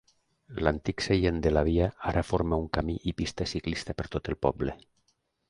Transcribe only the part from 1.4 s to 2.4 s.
de la via ara